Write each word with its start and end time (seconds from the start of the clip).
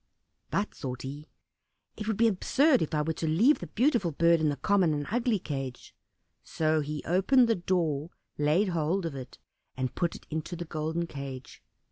"But," 0.49 0.73
thought 0.73 1.03
he, 1.03 1.27
"it 1.95 2.07
would 2.07 2.17
be 2.17 2.25
absurd 2.27 2.81
if 2.81 2.91
I 2.95 3.03
were 3.03 3.13
to 3.13 3.27
leave 3.27 3.59
the 3.59 3.67
beautiful 3.67 4.09
bird 4.11 4.41
in 4.41 4.49
the 4.49 4.55
common 4.55 4.95
and 4.95 5.05
ugly 5.11 5.37
cage," 5.37 5.93
so 6.43 6.79
he 6.79 7.03
opened 7.05 7.47
the 7.47 7.53
door, 7.53 8.09
laid 8.35 8.69
hold 8.69 9.05
of 9.05 9.13
it, 9.13 9.37
and 9.77 9.93
put 9.93 10.15
it 10.15 10.25
into 10.31 10.55
the 10.55 10.65
golden 10.65 11.05
cage. 11.05 11.61